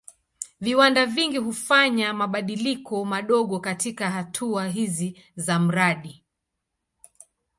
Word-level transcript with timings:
Viwanda 0.61 1.05
vingi 1.05 1.37
hufanya 1.37 2.13
mabadiliko 2.13 3.05
madogo 3.05 3.59
katika 3.59 4.09
hatua 4.11 4.67
hizi 4.67 5.23
za 5.35 5.59
mradi. 5.59 6.23